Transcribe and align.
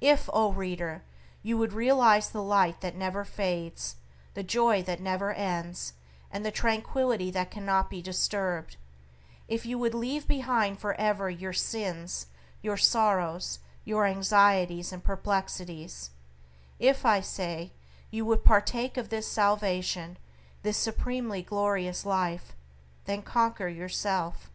If, 0.00 0.30
O 0.32 0.52
reader! 0.52 1.02
you 1.42 1.58
would 1.58 1.72
realize 1.72 2.30
the 2.30 2.40
Light 2.40 2.80
that 2.82 2.94
never 2.94 3.24
fades, 3.24 3.96
the 4.34 4.44
Joy 4.44 4.80
that 4.84 5.00
never 5.00 5.32
ends, 5.32 5.94
and 6.30 6.46
the 6.46 6.52
tranquillity 6.52 7.32
that 7.32 7.50
cannot 7.50 7.90
be 7.90 8.00
disturbed; 8.00 8.76
if 9.48 9.66
you 9.66 9.76
would 9.76 9.92
leave 9.92 10.28
behind 10.28 10.78
for 10.78 10.94
ever 11.00 11.28
your 11.28 11.52
sins, 11.52 12.28
your 12.62 12.76
sorrows, 12.76 13.58
your 13.84 14.06
anxieties 14.06 14.92
and 14.92 15.02
perplexities; 15.02 16.10
if, 16.78 17.04
I 17.04 17.20
say, 17.20 17.72
you 18.12 18.24
would 18.24 18.44
partake 18.44 18.96
of 18.96 19.08
this 19.08 19.26
salvation, 19.26 20.16
this 20.62 20.76
supremely 20.76 21.42
glorious 21.42 22.06
Life, 22.06 22.52
then 23.06 23.20
conquer 23.22 23.66
yourself. 23.66 24.48